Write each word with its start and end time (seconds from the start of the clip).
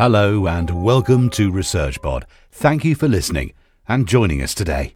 Hello 0.00 0.46
and 0.46 0.82
welcome 0.82 1.28
to 1.28 1.52
ResearchPod. 1.52 2.22
Thank 2.50 2.86
you 2.86 2.94
for 2.94 3.06
listening 3.06 3.52
and 3.86 4.08
joining 4.08 4.40
us 4.40 4.54
today. 4.54 4.94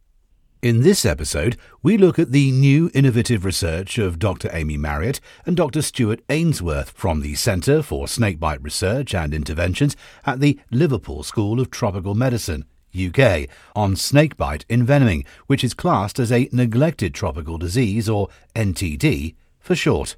In 0.63 0.81
this 0.81 1.05
episode, 1.05 1.59
we 1.83 1.99
look 1.99 2.19
at 2.19 2.33
the 2.33 2.51
new 2.51 2.91
innovative 2.95 3.45
research 3.45 3.99
of 3.99 4.19
Dr. 4.19 4.49
Amy 4.51 4.79
Marriott 4.79 5.21
and 5.45 5.59
Dr. 5.59 5.83
Stuart 5.83 6.23
Ainsworth 6.31 6.89
from 6.89 7.21
the 7.21 7.35
Centre 7.35 7.83
for 7.83 8.09
Snakebite 8.09 8.63
Research 8.63 9.15
and 9.15 9.35
Interventions 9.35 9.95
at 10.25 10.41
the 10.41 10.59
Liverpool 10.71 11.23
School 11.23 11.61
of 11.61 11.71
Tropical 11.71 12.15
Medicine, 12.15 12.65
UK, 12.99 13.47
on 13.77 13.97
snakebite 13.97 14.65
envenoming, 14.71 15.27
which 15.49 15.63
is 15.63 15.75
classed 15.75 16.19
as 16.19 16.33
a 16.33 16.49
neglected 16.51 17.13
tropical 17.13 17.59
disease 17.59 18.09
or 18.09 18.31
NTD 18.57 19.35
for 19.61 19.75
short. 19.75 20.17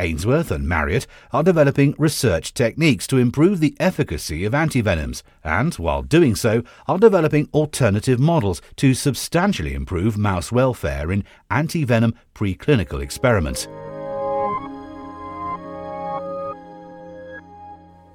Ainsworth 0.00 0.50
and 0.50 0.68
Marriott 0.68 1.06
are 1.32 1.42
developing 1.42 1.94
research 1.98 2.52
techniques 2.52 3.06
to 3.06 3.18
improve 3.18 3.60
the 3.60 3.76
efficacy 3.78 4.44
of 4.44 4.52
antivenoms 4.52 5.22
and, 5.44 5.74
while 5.74 6.02
doing 6.02 6.34
so, 6.34 6.62
are 6.88 6.98
developing 6.98 7.48
alternative 7.54 8.18
models 8.18 8.60
to 8.76 8.94
substantially 8.94 9.74
improve 9.74 10.18
mouse 10.18 10.50
welfare 10.50 11.12
in 11.12 11.24
antivenom 11.50 12.14
preclinical 12.34 13.00
experiments. 13.00 13.68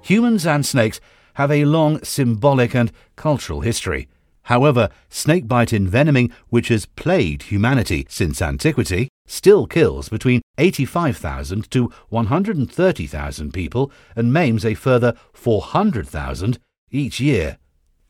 Humans 0.01 0.45
and 0.45 0.65
snakes 0.65 0.99
have 1.35 1.51
a 1.51 1.65
long 1.65 2.03
symbolic 2.03 2.75
and 2.75 2.91
cultural 3.15 3.61
history. 3.61 4.07
However, 4.43 4.89
snakebite 5.09 5.69
envenoming, 5.69 6.31
which 6.49 6.69
has 6.69 6.85
plagued 6.87 7.43
humanity 7.43 8.07
since 8.09 8.41
antiquity, 8.41 9.09
still 9.29 9.67
kills 9.67 10.09
between 10.09 10.41
85,000 10.57 11.69
to 11.71 11.91
130,000 12.09 13.53
people 13.53 13.91
and 14.15 14.33
maims 14.33 14.65
a 14.65 14.73
further 14.73 15.13
400,000 15.33 16.59
each 16.91 17.19
year. 17.19 17.57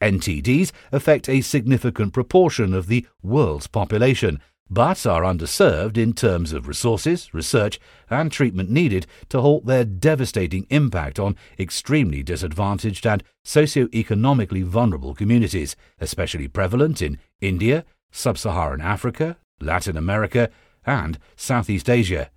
NTDs 0.02 0.72
affect 0.92 1.28
a 1.28 1.42
significant 1.42 2.14
proportion 2.14 2.74
of 2.74 2.88
the 2.88 3.06
world's 3.22 3.68
population, 3.68 4.40
but 4.70 5.06
are 5.06 5.24
underserved 5.24 5.98
in 5.98 6.14
terms 6.14 6.54
of 6.54 6.68
resources, 6.68 7.34
research, 7.34 7.80
and 8.10 8.32
treatment 8.32 8.70
needed 8.70 9.06
to 9.28 9.42
halt 9.42 9.66
their 9.66 9.84
devastating 9.84 10.66
impact 10.70 11.20
on 11.20 11.36
extremely 11.60 12.24
disadvantaged 12.24 13.06
and 13.06 13.24
socio-economically 13.44 14.62
vulnerable 14.62 15.14
communities, 15.14 15.76
especially 16.00 16.48
prevalent 16.48 17.02
in 17.02 17.18
India, 17.42 17.84
sub-Saharan 18.12 18.80
Africa, 18.80 19.38
Latin 19.60 19.98
America, 19.98 20.50
and 20.90 21.20
Southeast 21.36 21.90
Asia. 21.90 22.30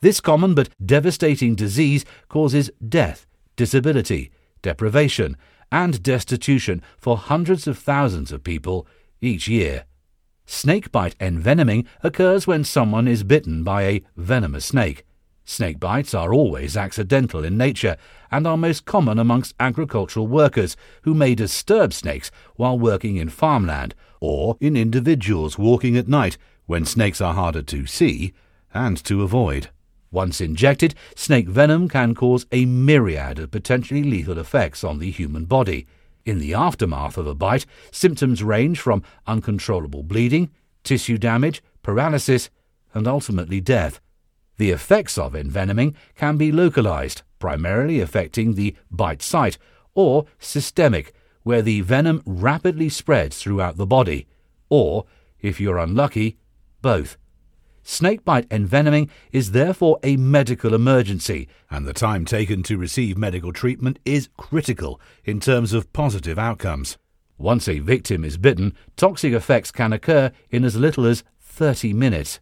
This 0.00 0.20
common 0.20 0.54
but 0.54 0.70
devastating 0.84 1.54
disease 1.54 2.04
causes 2.28 2.70
death, 2.86 3.26
disability, 3.56 4.30
deprivation, 4.62 5.36
and 5.70 6.02
destitution 6.02 6.82
for 6.98 7.16
hundreds 7.16 7.66
of 7.66 7.78
thousands 7.78 8.32
of 8.32 8.42
people 8.42 8.86
each 9.20 9.46
year. 9.46 9.84
Snakebite 10.46 11.16
envenoming 11.20 11.86
occurs 12.02 12.46
when 12.46 12.64
someone 12.64 13.06
is 13.06 13.22
bitten 13.22 13.62
by 13.62 13.82
a 13.82 14.02
venomous 14.16 14.66
snake. 14.66 15.04
Snake 15.44 15.78
bites 15.78 16.14
are 16.14 16.32
always 16.32 16.76
accidental 16.76 17.44
in 17.44 17.56
nature 17.56 17.96
and 18.30 18.46
are 18.46 18.56
most 18.56 18.84
common 18.84 19.18
amongst 19.18 19.54
agricultural 19.60 20.26
workers 20.26 20.76
who 21.02 21.14
may 21.14 21.34
disturb 21.34 21.92
snakes 21.92 22.30
while 22.56 22.78
working 22.78 23.16
in 23.16 23.28
farmland 23.28 23.94
or 24.20 24.56
in 24.60 24.76
individuals 24.76 25.58
walking 25.58 25.96
at 25.96 26.08
night 26.08 26.36
when 26.70 26.84
snakes 26.84 27.20
are 27.20 27.34
harder 27.34 27.62
to 27.62 27.84
see 27.84 28.32
and 28.72 29.02
to 29.02 29.24
avoid. 29.24 29.70
Once 30.12 30.40
injected, 30.40 30.94
snake 31.16 31.48
venom 31.48 31.88
can 31.88 32.14
cause 32.14 32.46
a 32.52 32.64
myriad 32.64 33.40
of 33.40 33.50
potentially 33.50 34.04
lethal 34.04 34.38
effects 34.38 34.84
on 34.84 35.00
the 35.00 35.10
human 35.10 35.46
body. 35.46 35.84
In 36.24 36.38
the 36.38 36.54
aftermath 36.54 37.18
of 37.18 37.26
a 37.26 37.34
bite, 37.34 37.66
symptoms 37.90 38.44
range 38.44 38.78
from 38.78 39.02
uncontrollable 39.26 40.04
bleeding, 40.04 40.48
tissue 40.84 41.18
damage, 41.18 41.60
paralysis, 41.82 42.50
and 42.94 43.08
ultimately 43.08 43.60
death. 43.60 44.00
The 44.56 44.70
effects 44.70 45.18
of 45.18 45.34
envenoming 45.34 45.96
can 46.14 46.36
be 46.36 46.52
localized, 46.52 47.22
primarily 47.40 47.98
affecting 47.98 48.54
the 48.54 48.76
bite 48.92 49.22
site, 49.22 49.58
or 49.96 50.26
systemic, 50.38 51.12
where 51.42 51.62
the 51.62 51.80
venom 51.80 52.22
rapidly 52.24 52.88
spreads 52.88 53.38
throughout 53.38 53.76
the 53.76 53.86
body, 53.86 54.28
or, 54.68 55.06
if 55.40 55.60
you're 55.60 55.78
unlucky, 55.78 56.36
both. 56.82 57.16
Snakebite 57.82 58.48
envenoming 58.50 59.08
is 59.32 59.52
therefore 59.52 59.98
a 60.02 60.16
medical 60.16 60.74
emergency, 60.74 61.48
and 61.70 61.86
the 61.86 61.92
time 61.92 62.24
taken 62.24 62.62
to 62.64 62.76
receive 62.76 63.16
medical 63.16 63.52
treatment 63.52 63.98
is 64.04 64.28
critical 64.36 65.00
in 65.24 65.40
terms 65.40 65.72
of 65.72 65.92
positive 65.92 66.38
outcomes. 66.38 66.98
Once 67.38 67.68
a 67.68 67.78
victim 67.78 68.24
is 68.24 68.36
bitten, 68.36 68.74
toxic 68.96 69.32
effects 69.32 69.70
can 69.70 69.92
occur 69.92 70.30
in 70.50 70.62
as 70.62 70.76
little 70.76 71.06
as 71.06 71.24
30 71.40 71.94
minutes. 71.94 72.38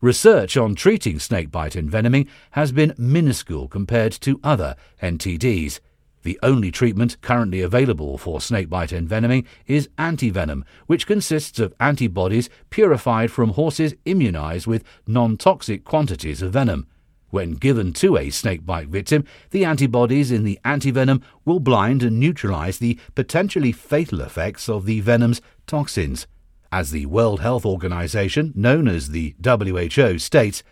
Research 0.00 0.56
on 0.56 0.74
treating 0.74 1.18
snakebite 1.18 1.74
envenoming 1.74 2.26
has 2.52 2.72
been 2.72 2.94
minuscule 2.96 3.68
compared 3.68 4.12
to 4.12 4.40
other 4.42 4.76
NTDs. 5.02 5.80
The 6.22 6.38
only 6.42 6.70
treatment 6.70 7.20
currently 7.22 7.62
available 7.62 8.18
for 8.18 8.40
snakebite 8.40 8.90
envenoming 8.90 9.46
is 9.66 9.88
antivenom, 9.96 10.64
which 10.86 11.06
consists 11.06 11.58
of 11.58 11.74
antibodies 11.80 12.50
purified 12.68 13.30
from 13.30 13.50
horses 13.50 13.94
immunized 14.04 14.66
with 14.66 14.84
non 15.06 15.38
toxic 15.38 15.84
quantities 15.84 16.42
of 16.42 16.52
venom. 16.52 16.86
When 17.30 17.52
given 17.52 17.92
to 17.94 18.18
a 18.18 18.28
snakebite 18.28 18.88
victim, 18.88 19.24
the 19.50 19.64
antibodies 19.64 20.30
in 20.30 20.44
the 20.44 20.58
antivenom 20.64 21.22
will 21.44 21.60
blind 21.60 22.02
and 22.02 22.18
neutralize 22.18 22.78
the 22.78 22.98
potentially 23.14 23.72
fatal 23.72 24.20
effects 24.20 24.68
of 24.68 24.84
the 24.84 25.00
venom's 25.00 25.40
toxins. 25.66 26.26
As 26.72 26.90
the 26.90 27.06
World 27.06 27.40
Health 27.40 27.64
Organization, 27.64 28.52
known 28.54 28.88
as 28.88 29.10
the 29.10 29.34
WHO, 29.42 30.18
states, 30.18 30.62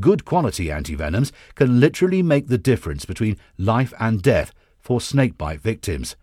good 0.00 0.24
quality 0.24 0.66
antivenoms 0.66 1.32
can 1.54 1.80
literally 1.80 2.22
make 2.22 2.48
the 2.48 2.58
difference 2.58 3.04
between 3.04 3.38
life 3.56 3.94
and 3.98 4.20
death 4.20 4.52
for 4.88 5.02
snakebite 5.02 5.60
victims. 5.60 6.16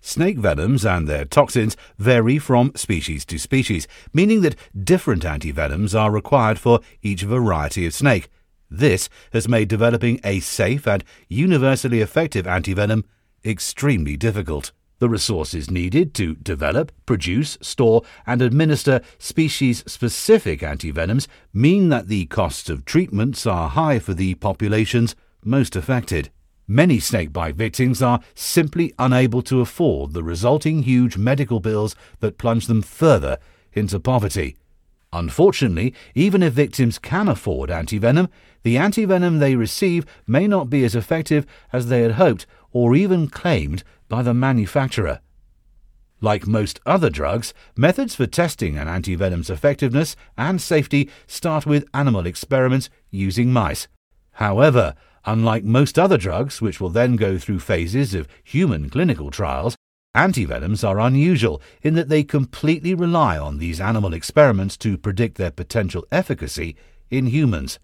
Snake 0.00 0.38
venoms 0.38 0.86
and 0.86 1.08
their 1.08 1.24
toxins 1.24 1.76
vary 1.98 2.38
from 2.38 2.70
species 2.76 3.24
to 3.24 3.40
species, 3.40 3.88
meaning 4.12 4.40
that 4.42 4.54
different 4.84 5.24
antivenoms 5.24 5.92
are 5.92 6.12
required 6.12 6.60
for 6.60 6.78
each 7.02 7.22
variety 7.22 7.84
of 7.84 7.92
snake. 7.92 8.28
This 8.70 9.08
has 9.32 9.48
made 9.48 9.66
developing 9.66 10.20
a 10.22 10.38
safe 10.38 10.86
and 10.86 11.02
universally 11.28 12.00
effective 12.00 12.46
antivenom 12.46 13.02
extremely 13.44 14.16
difficult. 14.16 14.70
The 15.00 15.08
resources 15.08 15.68
needed 15.68 16.14
to 16.14 16.36
develop, 16.36 16.92
produce, 17.04 17.58
store, 17.62 18.02
and 18.24 18.40
administer 18.40 19.00
species 19.18 19.82
specific 19.88 20.60
antivenoms 20.60 21.26
mean 21.52 21.88
that 21.88 22.06
the 22.06 22.26
costs 22.26 22.70
of 22.70 22.84
treatments 22.84 23.44
are 23.44 23.70
high 23.70 23.98
for 23.98 24.14
the 24.14 24.36
populations 24.36 25.16
most 25.44 25.74
affected. 25.74 26.30
Many 26.72 27.00
snakebite 27.00 27.56
victims 27.56 28.00
are 28.00 28.20
simply 28.34 28.94
unable 28.98 29.42
to 29.42 29.60
afford 29.60 30.14
the 30.14 30.22
resulting 30.22 30.84
huge 30.84 31.18
medical 31.18 31.60
bills 31.60 31.94
that 32.20 32.38
plunge 32.38 32.66
them 32.66 32.80
further 32.80 33.36
into 33.74 34.00
poverty. 34.00 34.56
Unfortunately, 35.12 35.92
even 36.14 36.42
if 36.42 36.54
victims 36.54 36.98
can 36.98 37.28
afford 37.28 37.68
antivenom, 37.68 38.30
the 38.62 38.76
antivenom 38.76 39.38
they 39.38 39.54
receive 39.54 40.06
may 40.26 40.46
not 40.46 40.70
be 40.70 40.82
as 40.82 40.94
effective 40.94 41.44
as 41.74 41.88
they 41.88 42.00
had 42.00 42.12
hoped 42.12 42.46
or 42.70 42.96
even 42.96 43.28
claimed 43.28 43.84
by 44.08 44.22
the 44.22 44.32
manufacturer. 44.32 45.20
Like 46.22 46.46
most 46.46 46.80
other 46.86 47.10
drugs, 47.10 47.52
methods 47.76 48.14
for 48.14 48.26
testing 48.26 48.78
an 48.78 48.88
antivenom's 48.88 49.50
effectiveness 49.50 50.16
and 50.38 50.58
safety 50.58 51.10
start 51.26 51.66
with 51.66 51.84
animal 51.92 52.24
experiments 52.24 52.88
using 53.10 53.52
mice. 53.52 53.88
However, 54.36 54.94
Unlike 55.24 55.64
most 55.64 55.98
other 55.98 56.18
drugs, 56.18 56.60
which 56.60 56.80
will 56.80 56.88
then 56.90 57.16
go 57.16 57.38
through 57.38 57.60
phases 57.60 58.14
of 58.14 58.28
human 58.42 58.90
clinical 58.90 59.30
trials, 59.30 59.76
antivenoms 60.16 60.86
are 60.86 60.98
unusual 61.00 61.62
in 61.82 61.94
that 61.94 62.08
they 62.08 62.24
completely 62.24 62.94
rely 62.94 63.38
on 63.38 63.58
these 63.58 63.80
animal 63.80 64.12
experiments 64.14 64.76
to 64.78 64.98
predict 64.98 65.38
their 65.38 65.50
potential 65.50 66.04
efficacy 66.10 66.76
in 67.10 67.26
humans. 67.26 67.78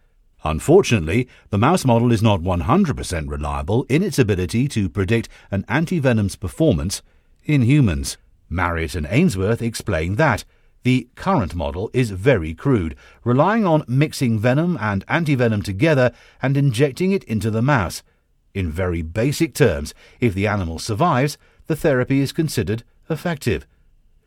Unfortunately, 0.45 1.29
the 1.51 1.59
mouse 1.59 1.85
model 1.85 2.13
is 2.13 2.23
not 2.23 2.41
100% 2.41 3.29
reliable 3.29 3.85
in 3.89 4.03
its 4.03 4.19
ability 4.19 4.69
to 4.69 4.89
predict 4.89 5.29
an 5.51 5.65
antivenom's 5.69 6.37
performance 6.37 7.03
in 7.45 7.63
humans. 7.63 8.17
Marriott 8.49 8.95
and 8.95 9.07
Ainsworth 9.11 9.63
explain 9.63 10.17
that. 10.17 10.45
The 10.89 11.07
current 11.17 11.55
model 11.55 11.91
is 11.93 12.13
very 12.13 12.55
crude, 12.55 12.97
relying 13.23 13.67
on 13.67 13.85
mixing 13.87 14.39
venom 14.39 14.79
and 14.81 15.05
antivenom 15.07 15.63
together 15.63 16.13
and 16.41 16.57
injecting 16.57 17.13
it 17.13 17.25
into 17.25 17.51
the 17.51 17.61
mouse. 17.61 18.03
In 18.55 18.71
very 18.71 19.03
basic 19.03 19.53
terms, 19.53 19.93
if 20.19 20.33
the 20.33 20.47
animal 20.47 20.79
survives, 20.79 21.37
the 21.67 21.77
therapy 21.77 22.21
is 22.21 22.33
considered 22.33 22.85
effective. 23.11 23.67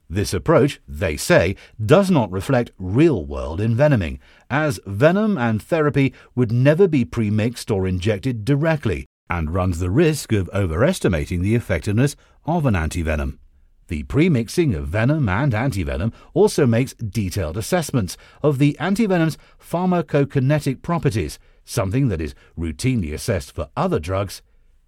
This 0.07 0.35
approach, 0.35 0.79
they 0.87 1.17
say, 1.17 1.55
does 1.83 2.11
not 2.11 2.31
reflect 2.31 2.73
real 2.77 3.25
world 3.25 3.59
envenoming, 3.59 4.19
as 4.47 4.79
venom 4.85 5.39
and 5.39 5.63
therapy 5.63 6.13
would 6.35 6.51
never 6.51 6.87
be 6.87 7.03
premixed 7.05 7.75
or 7.75 7.87
injected 7.87 8.45
directly, 8.45 9.07
and 9.31 9.55
runs 9.55 9.79
the 9.79 9.89
risk 9.89 10.31
of 10.31 10.47
overestimating 10.53 11.41
the 11.41 11.55
effectiveness 11.55 12.15
of 12.45 12.67
an 12.67 12.75
antivenom. 12.75 13.39
The 13.87 14.03
premixing 14.03 14.75
of 14.75 14.87
venom 14.87 15.27
and 15.27 15.51
antivenom 15.53 16.13
also 16.33 16.65
makes 16.65 16.93
detailed 16.93 17.57
assessments 17.57 18.15
of 18.41 18.57
the 18.57 18.77
antivenom's 18.79 19.37
pharmacokinetic 19.59 20.81
properties, 20.81 21.39
something 21.65 22.07
that 22.07 22.21
is 22.21 22.35
routinely 22.57 23.13
assessed 23.13 23.51
for 23.51 23.69
other 23.75 23.99
drugs, 23.99 24.41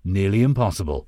nearly 0.03 0.41
impossible. 0.41 1.07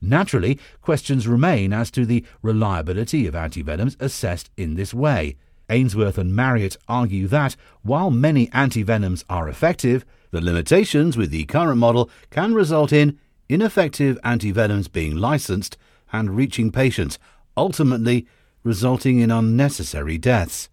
Naturally, 0.00 0.60
questions 0.80 1.26
remain 1.26 1.72
as 1.72 1.90
to 1.90 2.06
the 2.06 2.24
reliability 2.40 3.26
of 3.26 3.34
antivenoms 3.34 4.00
assessed 4.00 4.50
in 4.56 4.74
this 4.74 4.94
way. 4.94 5.36
Ainsworth 5.68 6.18
and 6.18 6.34
Marriott 6.34 6.76
argue 6.88 7.26
that, 7.28 7.56
while 7.82 8.10
many 8.10 8.46
antivenoms 8.48 9.24
are 9.28 9.48
effective, 9.48 10.04
the 10.30 10.40
limitations 10.40 11.16
with 11.16 11.30
the 11.30 11.44
current 11.44 11.78
model 11.78 12.08
can 12.30 12.54
result 12.54 12.92
in 12.92 13.18
ineffective 13.48 14.18
antivenoms 14.22 14.90
being 14.90 15.16
licensed 15.16 15.76
and 16.12 16.36
reaching 16.36 16.70
patients, 16.70 17.18
ultimately 17.56 18.26
resulting 18.62 19.18
in 19.18 19.30
unnecessary 19.30 20.18
deaths. 20.18 20.68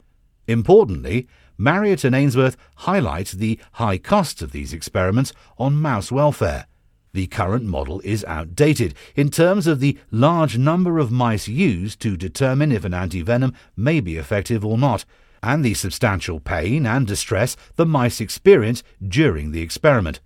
Importantly, 0.48 1.28
Marriott 1.58 2.04
and 2.04 2.16
Ainsworth 2.16 2.58
highlight 2.78 3.30
the 3.30 3.60
high 3.74 3.98
costs 3.98 4.42
of 4.42 4.52
these 4.52 4.74
experiments 4.74 5.34
on 5.58 5.76
mouse 5.76 6.12
welfare. 6.12 6.68
The 7.14 7.28
current 7.28 7.64
model 7.64 8.02
is 8.04 8.26
outdated 8.26 8.94
in 9.16 9.30
terms 9.30 9.68
of 9.68 9.80
the 9.80 9.98
large 10.12 10.58
number 10.58 11.00
of 11.00 11.12
mice 11.12 11.48
used 11.48 12.02
to 12.02 12.18
determine 12.18 12.74
if 12.74 12.84
an 12.84 12.92
antivenom 12.92 13.56
may 13.78 14.02
be 14.02 14.18
effective 14.18 14.66
or 14.66 14.78
not, 14.78 15.06
and 15.42 15.64
the 15.64 15.76
substantial 15.76 16.42
pain 16.42 16.86
and 16.86 17.08
distress 17.08 17.56
the 17.78 17.86
mice 17.86 18.20
experience 18.20 18.84
during 19.02 19.52
the 19.52 19.62
experiment. 19.62 20.20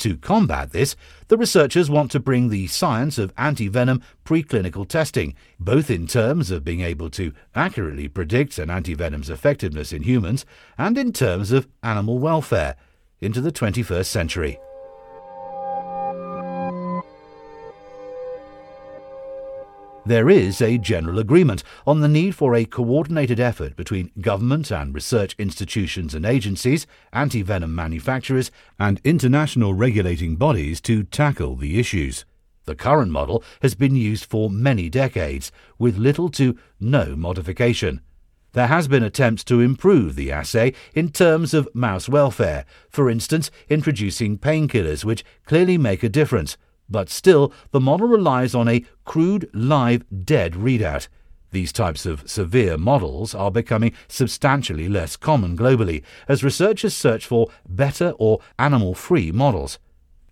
To 0.00 0.16
combat 0.16 0.72
this, 0.72 0.96
the 1.28 1.36
researchers 1.36 1.90
want 1.90 2.10
to 2.12 2.20
bring 2.20 2.48
the 2.48 2.68
science 2.68 3.18
of 3.18 3.34
antivenom 3.36 4.00
preclinical 4.24 4.88
testing, 4.88 5.34
both 5.58 5.90
in 5.90 6.06
terms 6.06 6.50
of 6.50 6.64
being 6.64 6.80
able 6.80 7.10
to 7.10 7.34
accurately 7.54 8.08
predict 8.08 8.58
an 8.58 8.70
antivenom's 8.70 9.28
effectiveness 9.28 9.92
in 9.92 10.04
humans 10.04 10.46
and 10.78 10.96
in 10.96 11.12
terms 11.12 11.52
of 11.52 11.68
animal 11.82 12.18
welfare, 12.18 12.76
into 13.20 13.42
the 13.42 13.52
21st 13.52 14.06
century. 14.06 14.58
There 20.06 20.30
is 20.30 20.62
a 20.62 20.78
general 20.78 21.18
agreement 21.18 21.62
on 21.86 22.00
the 22.00 22.08
need 22.08 22.34
for 22.34 22.54
a 22.54 22.64
coordinated 22.64 23.38
effort 23.38 23.76
between 23.76 24.10
government 24.20 24.70
and 24.70 24.94
research 24.94 25.36
institutions 25.38 26.14
and 26.14 26.24
agencies, 26.24 26.86
antivenom 27.12 27.70
manufacturers, 27.70 28.50
and 28.78 29.00
international 29.04 29.74
regulating 29.74 30.36
bodies 30.36 30.80
to 30.82 31.02
tackle 31.04 31.54
the 31.54 31.78
issues. 31.78 32.24
The 32.64 32.74
current 32.74 33.12
model 33.12 33.44
has 33.60 33.74
been 33.74 33.94
used 33.94 34.24
for 34.24 34.48
many 34.48 34.88
decades, 34.88 35.52
with 35.78 35.98
little 35.98 36.30
to 36.30 36.56
no 36.80 37.14
modification. 37.14 38.00
There 38.52 38.68
has 38.68 38.88
been 38.88 39.02
attempts 39.02 39.44
to 39.44 39.60
improve 39.60 40.16
the 40.16 40.32
assay 40.32 40.72
in 40.94 41.10
terms 41.10 41.52
of 41.52 41.68
mouse 41.74 42.08
welfare, 42.08 42.64
for 42.88 43.10
instance, 43.10 43.50
introducing 43.68 44.38
painkillers 44.38 45.04
which 45.04 45.24
clearly 45.44 45.76
make 45.76 46.02
a 46.02 46.08
difference, 46.08 46.56
but 46.90 47.08
still, 47.08 47.52
the 47.70 47.80
model 47.80 48.08
relies 48.08 48.54
on 48.54 48.68
a 48.68 48.84
crude 49.04 49.48
live 49.54 50.04
dead 50.24 50.54
readout. 50.54 51.08
These 51.52 51.72
types 51.72 52.06
of 52.06 52.28
severe 52.30 52.76
models 52.76 53.34
are 53.34 53.50
becoming 53.50 53.92
substantially 54.08 54.88
less 54.88 55.16
common 55.16 55.56
globally 55.56 56.02
as 56.28 56.44
researchers 56.44 56.94
search 56.94 57.26
for 57.26 57.48
better 57.68 58.10
or 58.18 58.40
animal 58.58 58.94
free 58.94 59.32
models. 59.32 59.78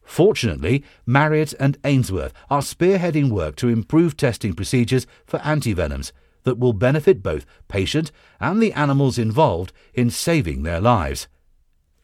Fortunately, 0.05 0.84
Marriott 1.05 1.55
and 1.60 1.76
Ainsworth 1.84 2.32
are 2.49 2.62
spearheading 2.62 3.31
work 3.31 3.56
to 3.56 3.69
improve 3.69 4.16
testing 4.16 4.55
procedures 4.55 5.06
for 5.26 5.38
antivenoms 5.40 6.12
that 6.44 6.58
will 6.58 6.72
benefit 6.72 7.22
both 7.22 7.44
patient 7.69 8.10
and 8.40 8.62
the 8.62 8.72
animals 8.72 9.19
involved 9.19 9.72
in 9.93 10.08
saving 10.08 10.62
their 10.62 10.81
lives. 10.81 11.28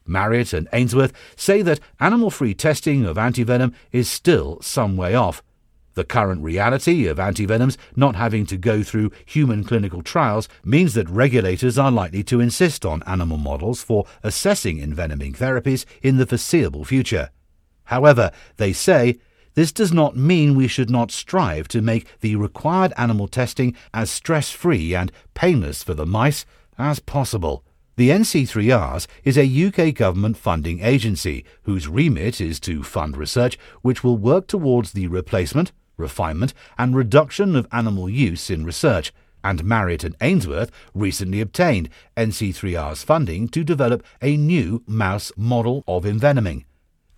Marriott 0.05 0.53
and 0.53 0.67
Ainsworth 0.71 1.13
say 1.35 1.61
that 1.61 1.79
animal 1.99 2.29
free 2.29 2.53
testing 2.53 3.05
of 3.05 3.17
antivenom 3.17 3.73
is 3.91 4.09
still 4.09 4.59
some 4.61 4.95
way 4.97 5.15
off. 5.15 5.41
The 5.95 6.03
current 6.03 6.43
reality 6.43 7.07
of 7.07 7.17
antivenoms 7.17 7.77
not 7.95 8.15
having 8.15 8.45
to 8.47 8.57
go 8.57 8.83
through 8.83 9.11
human 9.25 9.63
clinical 9.63 10.01
trials 10.01 10.49
means 10.63 10.93
that 10.93 11.09
regulators 11.09 11.77
are 11.77 11.91
likely 11.91 12.21
to 12.25 12.41
insist 12.41 12.85
on 12.85 13.01
animal 13.03 13.37
models 13.37 13.81
for 13.81 14.05
assessing 14.21 14.79
envenoming 14.79 15.33
therapies 15.33 15.85
in 16.01 16.17
the 16.17 16.25
foreseeable 16.25 16.83
future. 16.83 17.29
However, 17.85 18.31
they 18.57 18.73
say 18.73 19.19
this 19.53 19.71
does 19.71 19.93
not 19.93 20.17
mean 20.17 20.55
we 20.55 20.67
should 20.67 20.89
not 20.89 21.11
strive 21.11 21.69
to 21.69 21.81
make 21.81 22.07
the 22.19 22.35
required 22.35 22.91
animal 22.97 23.29
testing 23.29 23.73
as 23.93 24.11
stress 24.11 24.51
free 24.51 24.93
and 24.93 25.13
painless 25.33 25.81
for 25.81 25.93
the 25.93 26.05
mice 26.05 26.45
as 26.77 26.99
possible. 26.99 27.63
The 27.97 28.09
NC3Rs 28.09 29.07
is 29.23 29.37
a 29.37 29.67
UK 29.67 29.95
government 29.95 30.35
funding 30.35 30.81
agency 30.81 31.45
whose 31.63 31.87
remit 31.87 32.41
is 32.41 32.59
to 32.61 32.83
fund 32.83 33.15
research 33.15 33.57
which 33.83 34.03
will 34.03 34.17
work 34.17 34.47
towards 34.47 34.91
the 34.91 35.07
replacement, 35.07 35.71
refinement, 35.95 36.53
and 36.77 36.93
reduction 36.93 37.55
of 37.55 37.67
animal 37.71 38.09
use 38.09 38.49
in 38.49 38.65
research. 38.65 39.13
And 39.45 39.63
Marriott 39.63 40.03
and 40.03 40.15
Ainsworth 40.19 40.71
recently 40.93 41.39
obtained 41.39 41.87
NC3R's 42.17 43.03
funding 43.03 43.47
to 43.49 43.63
develop 43.63 44.03
a 44.21 44.35
new 44.35 44.83
mouse 44.85 45.31
model 45.37 45.85
of 45.87 46.03
envenoming. 46.05 46.65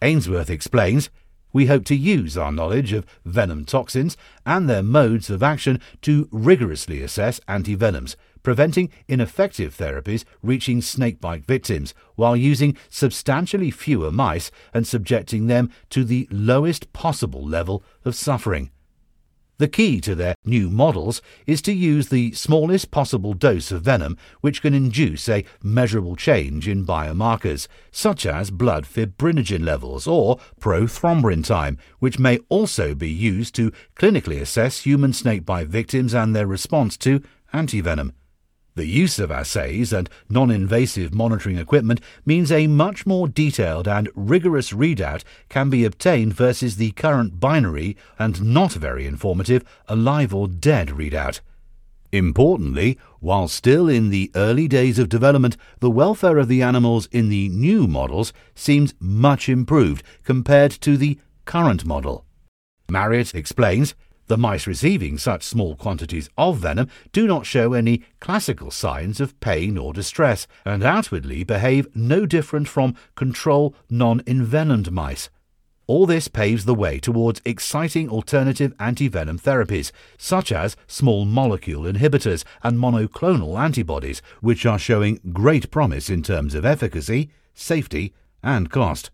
Ainsworth 0.04 0.52
explains 0.52 1.10
we 1.54 1.66
hope 1.66 1.86
to 1.86 1.96
use 1.96 2.38
our 2.38 2.52
knowledge 2.52 2.94
of 2.94 3.08
venom 3.26 3.66
toxins 3.66 4.16
and 4.46 4.70
their 4.70 4.84
modes 4.84 5.32
of 5.32 5.42
action 5.42 5.82
to 6.04 6.30
rigorously 6.32 7.02
assess 7.02 7.40
antivenoms, 7.48 8.16
preventing 8.48 8.90
ineffective 9.10 9.76
therapies 9.76 10.24
reaching 10.42 10.82
snakebite 10.82 11.46
victims 11.46 11.94
while 12.16 12.34
using 12.34 12.78
substantially 12.88 13.70
fewer 13.70 14.10
mice 14.10 14.50
and 14.74 14.88
subjecting 14.88 15.48
them 15.48 15.70
to 15.90 16.06
the 16.06 16.26
lowest 16.32 16.94
possible 16.94 17.46
level 17.46 17.84
of 18.06 18.16
suffering. 18.16 18.72
The 19.58 19.68
key 19.68 20.00
to 20.00 20.16
their 20.16 20.36
new 20.46 20.70
models 20.70 21.22
is 21.46 21.62
to 21.64 21.74
use 21.74 22.08
the 22.08 22.32
smallest 22.32 22.90
possible 22.90 23.34
dose 23.34 23.70
of 23.70 23.82
venom 23.82 24.16
which 24.40 24.62
can 24.62 24.74
induce 24.74 25.28
a 25.28 25.44
measurable 25.62 26.16
change 26.16 26.70
in 26.70 26.86
biomarkers, 26.86 27.68
such 27.92 28.26
as 28.26 28.50
blood 28.50 28.86
fibrinogen 28.86 29.66
levels 29.66 30.08
or 30.08 30.40
prothrombin 30.62 31.44
time, 31.44 31.78
which 32.00 32.18
may 32.18 32.38
also 32.48 32.96
be 32.96 33.10
used 33.10 33.54
to 33.56 33.74
clinically 33.98 34.40
assess 34.40 34.84
human 34.84 35.12
snakebite 35.12 35.68
victims 35.68 36.14
and 36.14 36.34
their 36.34 36.48
response 36.48 36.96
to 36.96 37.22
antivenom. 37.54 38.14
The 38.78 38.86
use 38.86 39.18
of 39.18 39.32
assays 39.32 39.92
and 39.92 40.08
non 40.30 40.52
invasive 40.52 41.12
monitoring 41.12 41.58
equipment 41.58 42.00
means 42.28 42.52
a 42.52 42.68
much 42.68 43.08
more 43.08 43.28
detailed 43.28 43.88
and 43.88 44.08
rigorous 44.14 44.72
readout 44.72 45.24
can 45.50 45.72
be 45.72 45.84
obtained 45.84 46.36
versus 46.36 46.76
the 46.76 46.92
current 46.92 47.40
binary 47.40 47.98
and 48.20 48.54
not 48.54 48.74
very 48.74 49.08
informative 49.08 49.64
alive 49.88 50.32
or 50.32 50.48
dead 50.48 50.90
readout. 50.90 51.40
Importantly, 52.12 53.00
while 53.20 53.48
still 53.48 53.90
in 53.90 54.12
the 54.12 54.30
early 54.36 54.68
days 54.68 55.00
of 55.00 55.10
development, 55.10 55.58
the 55.80 55.90
welfare 55.90 56.38
of 56.38 56.48
the 56.48 56.62
animals 56.62 57.08
in 57.08 57.30
the 57.30 57.50
new 57.50 57.88
models 57.88 58.32
seems 58.54 58.94
much 59.00 59.50
improved 59.50 60.04
compared 60.24 60.70
to 60.70 60.98
the 60.98 61.18
current 61.46 61.84
model. 61.84 62.26
Marriott 62.88 63.34
explains 63.34 63.96
the 64.28 64.38
mice 64.38 64.68
receiving 64.68 65.18
such 65.18 65.44
small 65.44 65.76
quantities 65.76 66.30
of 66.38 66.58
venom 66.60 66.90
do 67.12 67.28
not 67.28 67.46
show 67.46 67.74
any 67.74 68.04
classical 68.20 68.72
signs 68.72 69.20
of 69.20 69.40
pain 69.40 69.78
or 69.78 69.94
distress, 69.94 70.48
and 70.66 70.84
outwardly 70.84 71.44
behave 71.44 71.88
no 71.96 72.26
different 72.26 72.68
from 72.68 72.96
control 73.16 73.74
non 73.90 74.22
envenomed 74.28 74.92
mice. 74.92 75.30
All 75.88 76.06
this 76.06 76.28
paves 76.28 76.66
the 76.66 76.76
way 76.76 77.00
towards 77.00 77.42
exciting 77.46 78.10
alternative 78.10 78.76
antivenom 78.78 79.40
therapies, 79.42 79.92
such 80.18 80.52
as 80.52 80.76
small 80.86 81.24
molecule 81.24 81.84
inhibitors 81.84 82.44
and 82.62 82.78
monoclonal 82.78 83.58
antibodies, 83.58 84.22
which 84.42 84.66
are 84.66 84.78
showing 84.78 85.22
great 85.32 85.72
promise 85.72 86.10
in 86.10 86.24
terms 86.24 86.54
of 86.56 86.66
efficacy, 86.66 87.30
safety, 87.54 88.14
and 88.44 88.70
cost. 88.70 89.12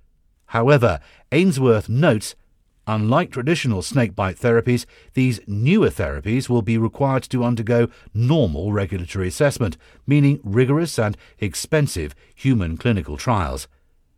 However, 0.47 0.99
Ainsworth 1.31 1.89
notes 1.89 2.33
Unlike 2.85 3.31
traditional 3.31 3.81
snakebite 3.81 4.37
therapies, 4.37 4.85
these 5.13 5.39
newer 5.47 5.89
therapies 5.89 6.49
will 6.49 6.61
be 6.61 6.77
required 6.77 7.23
to 7.23 7.43
undergo 7.43 7.87
normal 8.13 8.73
regulatory 8.73 9.29
assessment, 9.29 9.77
meaning 10.05 10.41
rigorous 10.43 10.99
and 10.99 11.15
expensive 11.39 12.13
human 12.35 12.75
clinical 12.75 13.15
trials. 13.15 13.69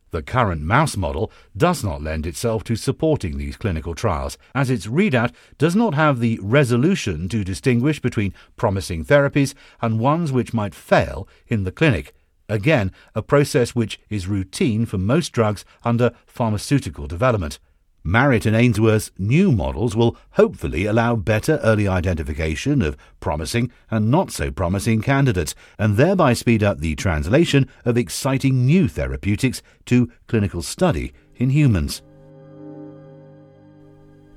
The 0.10 0.24
current 0.24 0.62
mouse 0.62 0.98
model 0.98 1.32
does 1.56 1.84
not 1.84 2.02
lend 2.02 2.26
itself 2.26 2.64
to 2.64 2.76
supporting 2.76 3.38
these 3.38 3.58
clinical 3.58 3.94
trials, 3.94 4.38
as 4.56 4.70
its 4.70 4.88
readout 4.88 5.34
does 5.58 5.76
not 5.76 5.94
have 5.94 6.20
the 6.20 6.40
resolution 6.42 7.30
to 7.30 7.44
distinguish 7.44 8.00
between 8.00 8.34
promising 8.56 9.06
therapies 9.06 9.54
and 9.82 10.00
ones 10.00 10.32
which 10.32 10.54
might 10.54 10.74
fail 10.74 11.28
in 11.48 11.66
the 11.66 11.72
clinic. 11.72 12.16
Again, 12.48 12.92
a 13.14 13.22
process 13.22 13.76
which 13.76 14.00
is 14.10 14.28
routine 14.28 14.86
for 14.86 14.98
most 14.98 15.34
drugs 15.34 15.66
under 15.84 16.12
pharmaceutical 16.26 17.08
development. 17.08 17.60
Marriott 18.08 18.46
and 18.46 18.56
Ainsworth's 18.56 19.10
new 19.18 19.52
models 19.52 19.96
will 19.96 20.16
hopefully 20.34 20.86
allow 20.86 21.16
better 21.16 21.60
early 21.64 21.88
identification 21.88 22.84
of 22.84 22.96
promising 23.20 23.72
and 23.90 24.12
not 24.12 24.30
so 24.30 24.52
promising 24.52 25.02
candidates, 25.02 25.56
and 25.80 25.98
thereby 25.98 26.34
speed 26.34 26.62
up 26.62 26.78
the 26.78 26.94
translation 26.94 27.68
of 27.84 27.98
exciting 27.98 28.64
new 28.64 28.88
therapeutics 28.88 29.64
to 29.86 30.08
clinical 30.28 30.62
study 30.62 31.14
in 31.38 31.50
humans. 31.50 32.04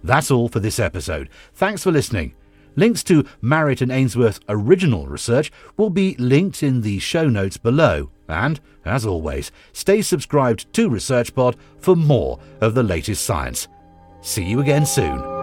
That's 0.03 0.31
all 0.31 0.49
for 0.49 0.61
this 0.61 0.79
episode. 0.79 1.29
Thanks 1.53 1.83
for 1.83 1.93
listening. 1.93 2.35
Links 2.77 3.03
to 3.05 3.25
Marriott 3.41 3.81
and 3.81 3.91
Ainsworth's 3.93 4.41
original 4.49 5.07
research 5.07 5.51
will 5.77 5.91
be 5.91 6.15
linked 6.19 6.63
in 6.63 6.83
the 6.83 6.99
show 6.99 7.29
notes 7.29 7.57
below. 7.57 8.11
And, 8.29 8.61
as 8.85 9.07
always, 9.07 9.51
stay 9.73 10.03
subscribed 10.03 10.73
to 10.75 10.91
ResearchPod 10.91 11.57
for 11.79 11.97
more 11.97 12.39
of 12.61 12.75
the 12.75 12.83
latest 12.83 13.25
science. 13.25 13.69
See 14.21 14.45
you 14.45 14.61
again 14.61 14.87
soon. 14.87 15.38